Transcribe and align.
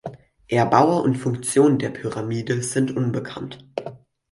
Erbauer 0.47 1.03
und 1.03 1.13
Funktion 1.15 1.77
der 1.77 1.91
Pyramide 1.91 2.63
sind 2.63 2.97
unbekannt. 2.97 3.63